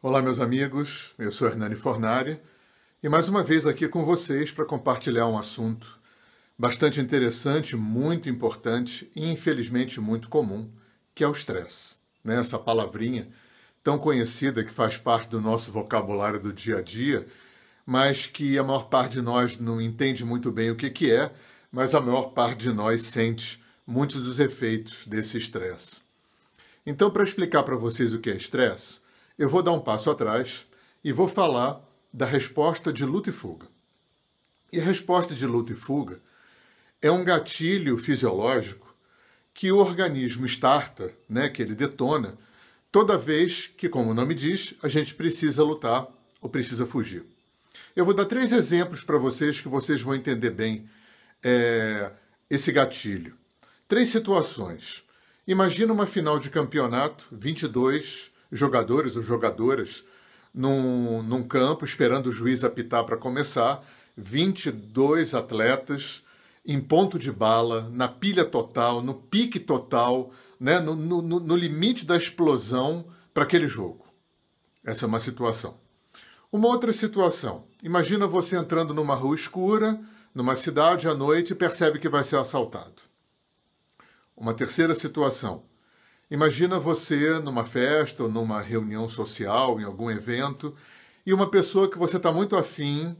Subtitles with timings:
[0.00, 1.12] Olá, meus amigos.
[1.18, 2.40] Eu sou Hernani Fornari
[3.02, 5.98] e mais uma vez aqui com vocês para compartilhar um assunto
[6.56, 10.70] bastante interessante, muito importante e infelizmente muito comum,
[11.16, 11.96] que é o estresse.
[12.22, 12.38] Né?
[12.38, 13.28] Essa palavrinha
[13.82, 17.26] tão conhecida que faz parte do nosso vocabulário do dia a dia,
[17.84, 21.32] mas que a maior parte de nós não entende muito bem o que, que é,
[21.72, 26.02] mas a maior parte de nós sente muitos dos efeitos desse estresse.
[26.86, 29.00] Então, para explicar para vocês o que é estresse,
[29.38, 30.66] eu vou dar um passo atrás
[31.04, 31.80] e vou falar
[32.12, 33.66] da resposta de luta e fuga.
[34.72, 36.20] E a resposta de luta e fuga
[37.00, 38.94] é um gatilho fisiológico
[39.54, 42.36] que o organismo starta, né, que ele detona,
[42.90, 46.08] toda vez que, como o nome diz, a gente precisa lutar
[46.40, 47.24] ou precisa fugir.
[47.94, 50.88] Eu vou dar três exemplos para vocês que vocês vão entender bem
[51.42, 52.10] é,
[52.50, 53.36] esse gatilho.
[53.86, 55.04] Três situações.
[55.46, 60.04] Imagina uma final de campeonato, 22 jogadores ou jogadoras
[60.54, 63.84] num, num campo esperando o juiz apitar para começar,
[64.16, 66.24] 22 atletas
[66.64, 72.04] em ponto de bala, na pilha total, no pique total, né, no, no, no limite
[72.04, 74.04] da explosão para aquele jogo.
[74.84, 75.78] Essa é uma situação.
[76.50, 77.64] Uma outra situação.
[77.82, 80.00] Imagina você entrando numa rua escura,
[80.34, 83.02] numa cidade à noite e percebe que vai ser assaltado.
[84.36, 85.64] Uma terceira situação.
[86.30, 90.76] Imagina você numa festa ou numa reunião social, em algum evento,
[91.24, 93.16] e uma pessoa que você está muito afim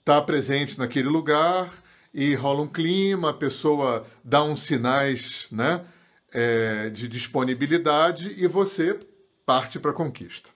[0.00, 1.72] está presente naquele lugar
[2.12, 5.84] e rola um clima, a pessoa dá uns sinais né,
[6.32, 8.98] é, de disponibilidade e você
[9.46, 10.50] parte para a conquista.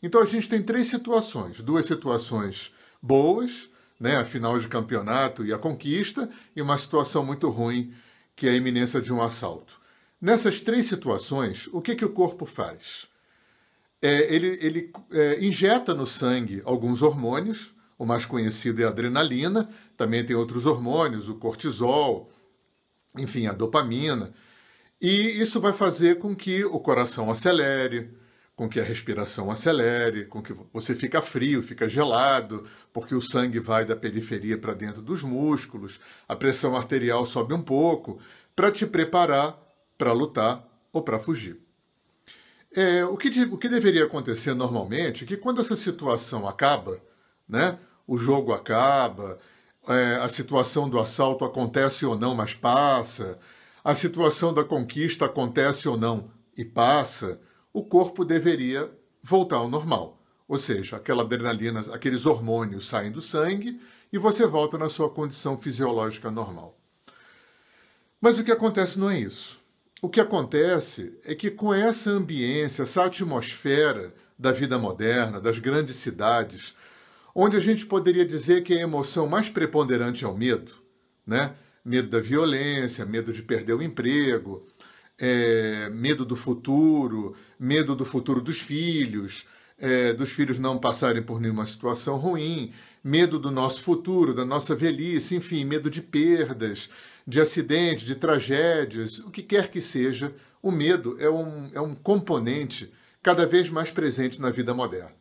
[0.00, 5.52] Então a gente tem três situações: duas situações boas, né, a final de campeonato e
[5.52, 7.92] a conquista, e uma situação muito ruim
[8.36, 9.77] que é a iminência de um assalto.
[10.20, 13.06] Nessas três situações, o que, que o corpo faz?
[14.02, 19.68] É, ele ele é, injeta no sangue alguns hormônios, o mais conhecido é a adrenalina,
[19.96, 22.30] também tem outros hormônios, o cortisol,
[23.16, 24.32] enfim, a dopamina.
[25.00, 28.10] E isso vai fazer com que o coração acelere,
[28.56, 33.60] com que a respiração acelere, com que você fica frio, fica gelado, porque o sangue
[33.60, 38.18] vai da periferia para dentro dos músculos, a pressão arterial sobe um pouco,
[38.56, 39.67] para te preparar
[39.98, 41.60] para lutar ou para fugir.
[42.74, 47.02] É, o, que, o que deveria acontecer normalmente é que quando essa situação acaba,
[47.48, 49.38] né, o jogo acaba,
[49.88, 53.38] é, a situação do assalto acontece ou não, mas passa,
[53.82, 57.40] a situação da conquista acontece ou não e passa,
[57.72, 58.90] o corpo deveria
[59.22, 60.22] voltar ao normal.
[60.46, 63.80] Ou seja, aquela adrenalina, aqueles hormônios saem do sangue
[64.12, 66.78] e você volta na sua condição fisiológica normal.
[68.20, 69.57] Mas o que acontece não é isso.
[70.00, 75.96] O que acontece é que com essa ambiência, essa atmosfera da vida moderna, das grandes
[75.96, 76.76] cidades,
[77.34, 80.70] onde a gente poderia dizer que a emoção mais preponderante é o medo,
[81.26, 81.54] né?
[81.84, 84.64] Medo da violência, medo de perder o emprego,
[85.18, 91.40] é, medo do futuro, medo do futuro dos filhos, é, dos filhos não passarem por
[91.40, 92.72] nenhuma situação ruim,
[93.02, 96.88] medo do nosso futuro, da nossa velhice, enfim, medo de perdas,
[97.28, 101.94] de acidentes, de tragédias, o que quer que seja, o medo é um, é um
[101.94, 102.90] componente
[103.22, 105.12] cada vez mais presente na vida moderna.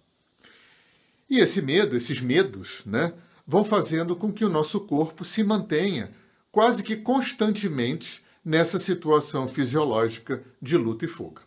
[1.29, 3.13] E esse medo, esses medos, né,
[3.45, 6.11] vão fazendo com que o nosso corpo se mantenha
[6.49, 11.41] quase que constantemente nessa situação fisiológica de luta e fuga.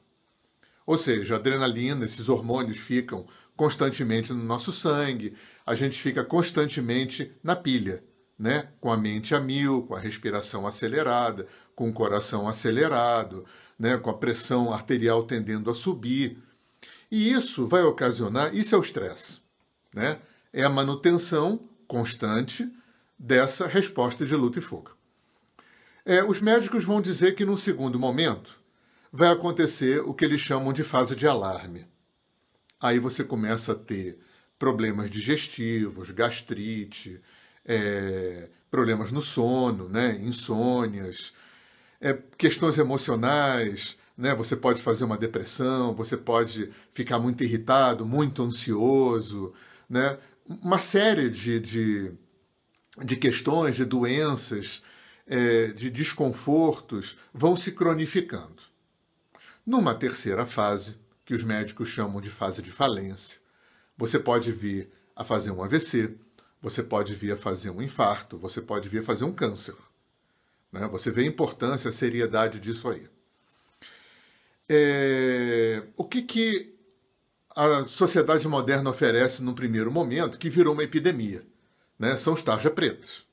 [0.84, 5.34] Ou seja, a adrenalina, esses hormônios ficam constantemente no nosso sangue,
[5.64, 8.04] a gente fica constantemente na pilha,
[8.40, 8.70] né?
[8.80, 13.44] com a mente a mil, com a respiração acelerada, com o coração acelerado,
[13.78, 13.98] né?
[13.98, 16.38] com a pressão arterial tendendo a subir.
[17.10, 19.42] E isso vai ocasionar, isso é o estresse,
[19.92, 20.20] né?
[20.54, 22.66] é a manutenção constante
[23.18, 24.92] dessa resposta de luta e fuga.
[26.06, 28.58] É, os médicos vão dizer que, num segundo momento,
[29.12, 31.86] vai acontecer o que eles chamam de fase de alarme.
[32.80, 34.18] Aí você começa a ter
[34.58, 37.20] problemas digestivos, gastrite,
[37.64, 41.32] é, problemas no sono, né, insônias,
[42.00, 48.42] é, questões emocionais, né, você pode fazer uma depressão, você pode ficar muito irritado, muito
[48.42, 49.52] ansioso,
[49.88, 52.12] né, uma série de, de,
[53.04, 54.82] de questões, de doenças
[55.26, 58.62] é, de desconfortos vão se cronificando.
[59.64, 63.40] Numa terceira fase, que os médicos chamam de fase de falência,
[63.96, 66.16] você pode vir a fazer um AVC,
[66.60, 69.74] você pode vir a fazer um infarto, você pode vir a fazer um câncer.
[70.72, 70.86] Né?
[70.88, 73.08] Você vê a importância, a seriedade disso aí.
[74.68, 75.82] É...
[75.96, 76.74] O que, que
[77.54, 81.44] a sociedade moderna oferece num primeiro momento que virou uma epidemia.
[81.98, 82.16] Né?
[82.16, 83.26] São os tarja pretas.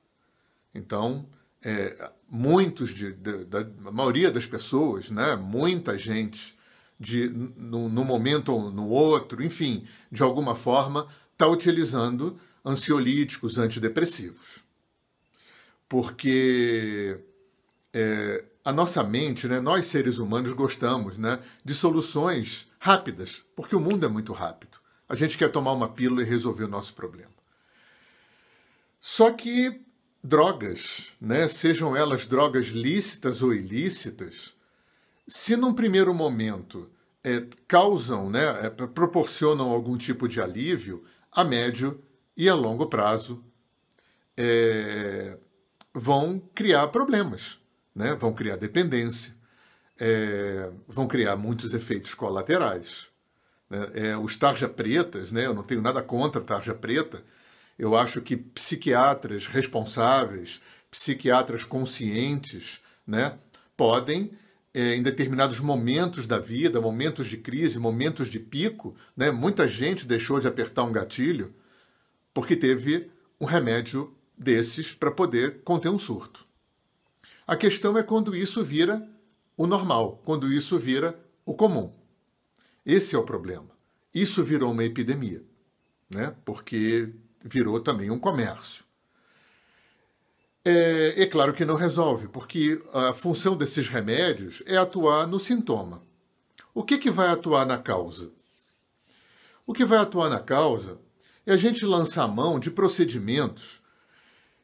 [0.73, 1.27] Então,
[1.63, 5.35] é, muitos de, de, da maioria das pessoas, né?
[5.35, 6.57] muita gente,
[6.99, 14.63] de, no momento ou no outro, enfim, de alguma forma, está utilizando ansiolíticos, antidepressivos.
[15.87, 17.17] Porque
[17.93, 23.79] é, a nossa mente, né, nós seres humanos gostamos né, de soluções rápidas, porque o
[23.79, 24.77] mundo é muito rápido.
[25.07, 27.31] A gente quer tomar uma pílula e resolver o nosso problema.
[28.99, 29.81] Só que
[30.21, 34.53] drogas, né, sejam elas drogas lícitas ou ilícitas,
[35.25, 36.89] se num primeiro momento
[37.23, 42.03] é, causam, né, é, proporcionam algum tipo de alívio, a médio
[42.37, 43.43] e a longo prazo
[44.37, 45.35] é,
[45.91, 47.59] vão criar problemas,
[47.95, 49.35] né, vão criar dependência,
[49.99, 53.09] é, vão criar muitos efeitos colaterais.
[53.67, 53.89] Né?
[53.95, 57.23] É, os tarja pretas, né, eu não tenho nada contra tarja preta,
[57.79, 60.61] eu acho que psiquiatras responsáveis,
[60.91, 63.39] psiquiatras conscientes, né,
[63.75, 64.31] podem,
[64.73, 70.05] é, em determinados momentos da vida, momentos de crise, momentos de pico, né, muita gente
[70.07, 71.51] deixou de apertar um gatilho
[72.37, 73.09] porque teve
[73.41, 76.45] um remédio desses para poder conter um surto.
[77.47, 79.09] A questão é quando isso vira
[79.57, 81.91] o normal, quando isso vira o comum.
[82.85, 83.71] Esse é o problema.
[84.13, 85.43] Isso virou uma epidemia,
[86.07, 86.35] né?
[86.45, 87.11] porque
[87.43, 88.85] virou também um comércio.
[90.63, 96.03] É, é, claro que não resolve, porque a função desses remédios é atuar no sintoma.
[96.71, 98.31] O que, que vai atuar na causa?
[99.65, 100.99] O que vai atuar na causa
[101.47, 103.81] é a gente lançar a mão de procedimentos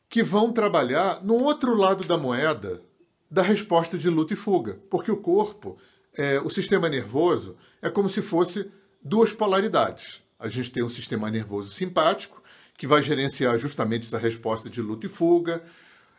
[0.10, 2.82] que vão trabalhar no outro lado da moeda
[3.32, 5.78] da resposta de luta e fuga, porque o corpo,
[6.16, 8.70] é, o sistema nervoso, é como se fosse
[9.02, 10.22] duas polaridades.
[10.38, 12.44] A gente tem um sistema nervoso simpático
[12.78, 15.64] que vai gerenciar justamente essa resposta de luta e fuga.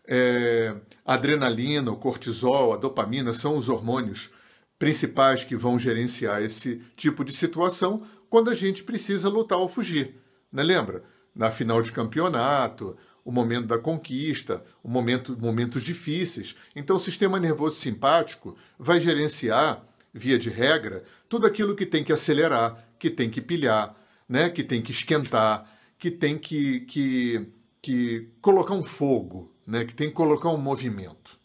[0.08, 0.74] É,
[1.04, 4.30] adrenalina, o cortisol, a dopamina são os hormônios
[4.78, 10.23] principais que vão gerenciar esse tipo de situação quando a gente precisa lutar ou fugir.
[10.54, 10.62] Né?
[10.62, 11.02] Lembra?
[11.34, 16.54] Na final de campeonato, o momento da conquista, o momento, momentos difíceis.
[16.76, 22.12] Então, o sistema nervoso simpático vai gerenciar, via de regra, tudo aquilo que tem que
[22.12, 23.96] acelerar, que tem que pilhar,
[24.28, 24.48] né?
[24.48, 25.68] que tem que esquentar,
[25.98, 27.48] que tem que, que,
[27.82, 29.84] que colocar um fogo, né?
[29.84, 31.36] que tem que colocar um movimento.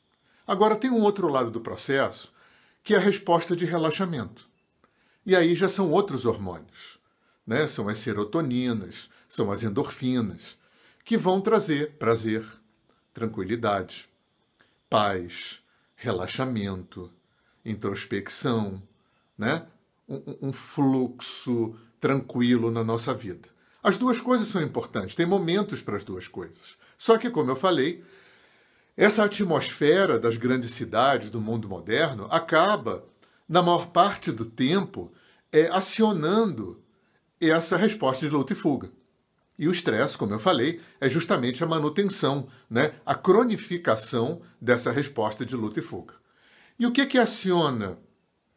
[0.46, 2.32] Agora, tem um outro lado do processo,
[2.84, 4.48] que é a resposta de relaxamento.
[5.26, 6.99] E aí já são outros hormônios.
[7.50, 7.66] Né?
[7.66, 10.56] São as serotoninas, são as endorfinas,
[11.04, 12.46] que vão trazer prazer,
[13.12, 14.08] tranquilidade,
[14.88, 15.60] paz,
[15.96, 17.12] relaxamento,
[17.66, 18.80] introspecção,
[19.36, 19.66] né?
[20.08, 23.50] um, um fluxo tranquilo na nossa vida.
[23.82, 26.78] As duas coisas são importantes, tem momentos para as duas coisas.
[27.00, 28.04] Só que, como eu falei,
[28.96, 33.04] essa atmosfera das grandes cidades do mundo moderno acaba,
[33.48, 35.12] na maior parte do tempo,
[35.52, 36.80] é, acionando
[37.42, 38.92] essa resposta de luta e fuga.
[39.58, 45.46] E o estresse, como eu falei, é justamente a manutenção, né, a cronificação dessa resposta
[45.46, 46.16] de luta e fuga.
[46.80, 47.98] E o que que aciona?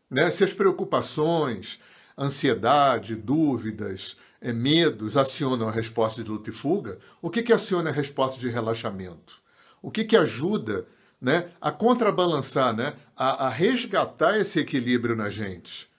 [0.08, 1.80] Né, se as preocupações,
[2.16, 7.90] ansiedade, dúvidas, é, medos acionam a resposta de luta e fuga, o que, que aciona
[7.90, 9.40] a resposta de relaxamento?
[9.80, 10.86] O que, que ajuda
[11.20, 15.90] né, a contrabalançar, né, a, a resgatar esse equilíbrio na gente?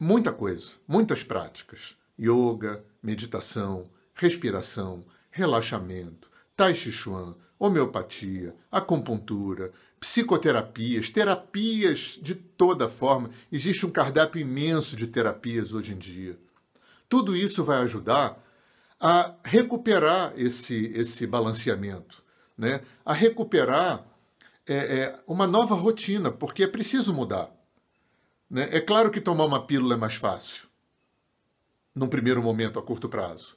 [0.00, 1.96] Muita coisa, muitas práticas.
[2.16, 13.30] Yoga, meditação, respiração, relaxamento, tai chi chuan, homeopatia, acupuntura, psicoterapias, terapias de toda forma.
[13.50, 16.38] Existe um cardápio imenso de terapias hoje em dia.
[17.08, 18.40] Tudo isso vai ajudar
[19.00, 22.22] a recuperar esse, esse balanceamento,
[22.56, 22.82] né?
[23.04, 24.04] a recuperar
[24.64, 27.50] é, é, uma nova rotina, porque é preciso mudar.
[28.50, 28.68] Né?
[28.72, 30.68] É claro que tomar uma pílula é mais fácil,
[31.94, 33.56] num primeiro momento, a curto prazo.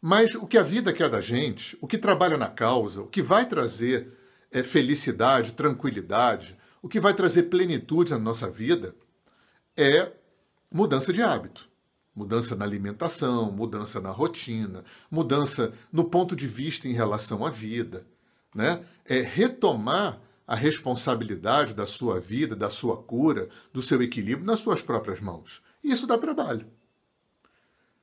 [0.00, 3.22] Mas o que a vida quer da gente, o que trabalha na causa, o que
[3.22, 4.12] vai trazer
[4.50, 8.94] é, felicidade, tranquilidade, o que vai trazer plenitude na nossa vida
[9.76, 10.12] é
[10.72, 11.68] mudança de hábito.
[12.14, 18.06] Mudança na alimentação, mudança na rotina, mudança no ponto de vista em relação à vida.
[18.54, 18.84] Né?
[19.04, 20.20] É retomar
[20.50, 25.62] a responsabilidade da sua vida, da sua cura, do seu equilíbrio nas suas próprias mãos.
[25.80, 26.66] E isso dá trabalho.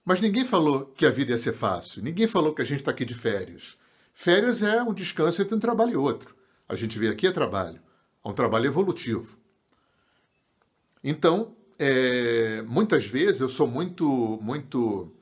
[0.05, 2.01] Mas ninguém falou que a vida ia ser fácil.
[2.01, 3.77] Ninguém falou que a gente está aqui de férias.
[4.13, 6.37] Férias é um descanso entre um trabalho e outro.
[6.69, 7.81] A gente vê aqui é trabalho.
[8.23, 9.37] É um trabalho evolutivo.
[11.03, 15.13] Então, é, muitas vezes eu sou muito, muito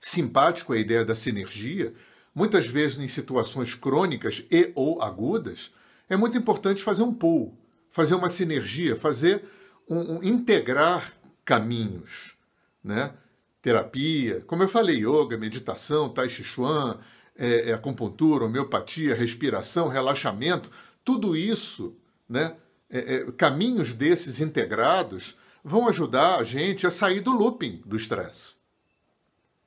[0.00, 1.94] simpático à ideia da sinergia.
[2.34, 5.70] Muitas vezes em situações crônicas e ou agudas,
[6.08, 7.58] é muito importante fazer um pool,
[7.90, 9.44] fazer uma sinergia, fazer
[9.88, 11.12] um, um integrar
[11.44, 12.36] caminhos,
[12.82, 13.14] né?
[13.62, 17.00] Terapia, como eu falei, yoga, meditação, tai chi chuan,
[17.36, 20.70] é, é, acupuntura, homeopatia, respiração, relaxamento,
[21.02, 21.96] tudo isso,
[22.28, 22.56] né?
[22.90, 28.56] É, é, caminhos desses integrados vão ajudar a gente a sair do looping do estresse.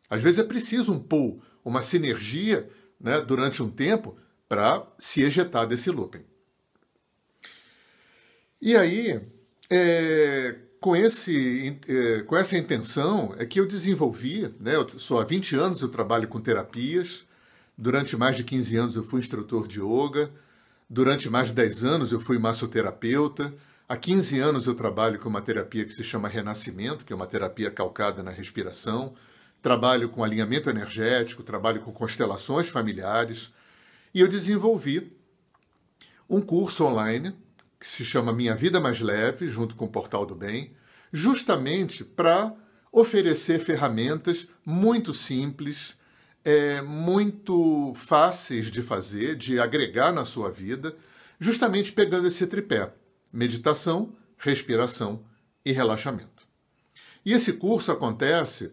[0.09, 5.67] Às vezes é preciso um pull, uma sinergia né, durante um tempo para se ejetar
[5.67, 6.23] desse looping.
[8.61, 9.21] E aí,
[9.69, 15.55] é, com, esse, é, com essa intenção, é que eu desenvolvi, né, eu há 20
[15.55, 17.25] anos eu trabalho com terapias,
[17.77, 20.31] durante mais de 15 anos eu fui instrutor de yoga,
[20.89, 23.53] durante mais de 10 anos eu fui massoterapeuta,
[23.89, 27.25] Há 15 anos eu trabalho com uma terapia que se chama Renascimento, que é uma
[27.25, 29.13] terapia calcada na respiração.
[29.61, 33.49] Trabalho com alinhamento energético, trabalho com constelações familiares.
[34.13, 35.11] E eu desenvolvi
[36.29, 37.35] um curso online
[37.79, 40.73] que se chama Minha Vida Mais Leve, junto com o Portal do Bem,
[41.11, 42.55] justamente para
[42.91, 45.95] oferecer ferramentas muito simples,
[46.43, 50.95] é, muito fáceis de fazer, de agregar na sua vida,
[51.39, 52.91] justamente pegando esse tripé
[53.31, 55.23] meditação, respiração
[55.63, 56.47] e relaxamento.
[57.25, 58.71] E esse curso acontece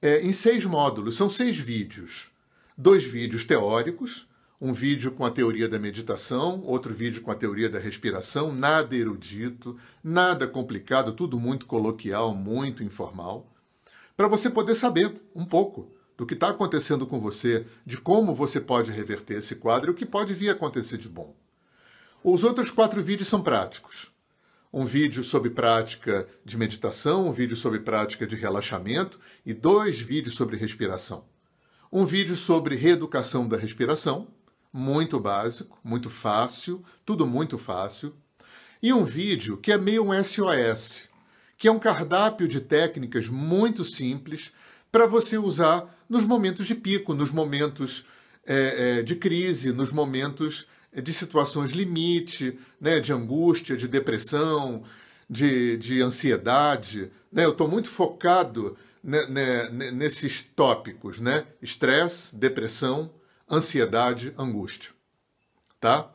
[0.00, 2.30] é, em seis módulos, são seis vídeos.
[2.76, 4.26] Dois vídeos teóricos,
[4.64, 8.94] um vídeo com a teoria da meditação, outro vídeo com a teoria da respiração, nada
[8.94, 13.52] erudito, nada complicado, tudo muito coloquial, muito informal,
[14.16, 18.60] para você poder saber um pouco do que está acontecendo com você, de como você
[18.60, 21.34] pode reverter esse quadro e o que pode vir a acontecer de bom.
[22.22, 24.12] Os outros quatro vídeos são práticos.
[24.72, 30.36] Um vídeo sobre prática de meditação, um vídeo sobre prática de relaxamento e dois vídeos
[30.36, 31.24] sobre respiração.
[31.90, 34.28] Um vídeo sobre reeducação da respiração,
[34.72, 38.14] muito básico, muito fácil, tudo muito fácil.
[38.82, 41.08] E um vídeo que é meio um SOS,
[41.58, 44.52] que é um cardápio de técnicas muito simples
[44.90, 48.04] para você usar nos momentos de pico, nos momentos
[48.46, 54.82] é, é, de crise, nos momentos de situações limite, né, de angústia, de depressão,
[55.28, 57.10] de, de ansiedade.
[57.30, 57.44] Né?
[57.44, 61.44] Eu estou muito focado né, né, nesses tópicos, né?
[61.60, 63.10] Estresse, depressão,
[63.50, 64.92] ansiedade, angústia.
[65.80, 66.10] Tá?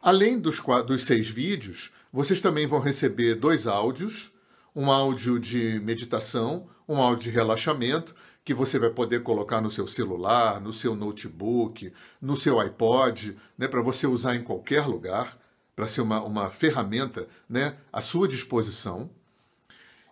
[0.00, 4.32] Além dos, dos seis vídeos, vocês também vão receber dois áudios,
[4.74, 9.86] um áudio de meditação, um áudio de relaxamento que você vai poder colocar no seu
[9.86, 15.38] celular, no seu notebook, no seu iPod, né, para você usar em qualquer lugar,
[15.74, 19.10] para ser uma, uma ferramenta né, à sua disposição.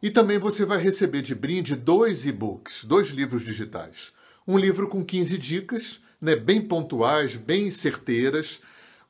[0.02, 4.12] E também você vai receber de brinde dois e-books, dois livros digitais.
[4.48, 8.62] Um livro com 15 dicas, né, bem pontuais, bem certeiras,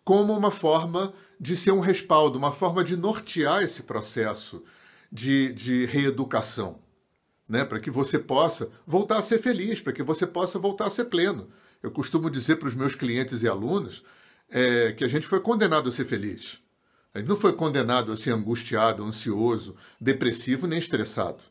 [0.02, 4.64] como uma forma de ser um respaldo, uma forma de nortear esse processo
[5.12, 6.80] de, de reeducação
[7.52, 10.90] né, para que você possa voltar a ser feliz, para que você possa voltar a
[10.90, 11.50] ser pleno.
[11.82, 14.02] Eu costumo dizer para os meus clientes e alunos
[14.48, 16.62] é, que a gente foi condenado a ser feliz.
[17.12, 21.42] A gente não foi condenado a ser angustiado, ansioso, depressivo nem estressado.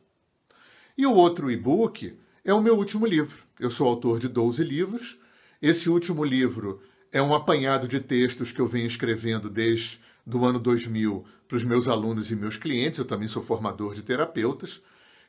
[0.98, 3.38] E o outro e-book é o meu último livro.
[3.60, 5.20] Eu sou autor de 12 livros.
[5.62, 10.58] Esse último livro é um apanhado de textos que eu venho escrevendo desde do ano
[10.58, 12.98] 2000 para os meus alunos e meus clientes.
[12.98, 14.82] Eu também sou formador de terapeutas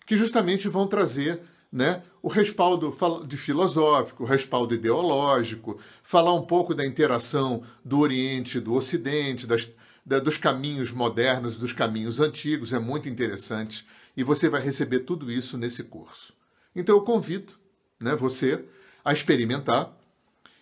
[0.06, 2.96] que justamente vão trazer né, o respaldo
[3.26, 9.70] de filosófico, o respaldo ideológico, falar um pouco da interação do Oriente do Ocidente, das,
[10.04, 13.86] da, dos caminhos modernos, dos caminhos antigos, é muito interessante
[14.16, 16.34] e você vai receber tudo isso nesse curso.
[16.74, 17.52] Então eu convido
[18.00, 18.64] né, você
[19.04, 19.94] a experimentar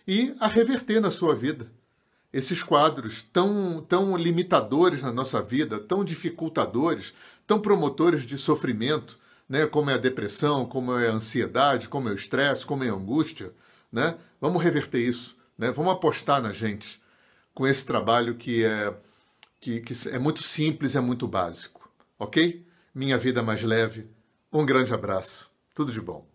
[0.07, 1.71] e a reverter na sua vida
[2.33, 7.13] esses quadros tão, tão limitadores na nossa vida, tão dificultadores,
[7.45, 9.17] tão promotores de sofrimento,
[9.49, 12.89] né, como é a depressão, como é a ansiedade, como é o estresse, como é
[12.89, 13.51] a angústia,
[13.91, 14.17] né?
[14.39, 15.71] Vamos reverter isso, né?
[15.71, 17.01] Vamos apostar na gente
[17.53, 18.93] com esse trabalho que é
[19.59, 22.65] que, que é muito simples, é muito básico, ok?
[22.95, 24.09] Minha vida mais leve.
[24.51, 25.49] Um grande abraço.
[25.75, 26.30] Tudo de bom.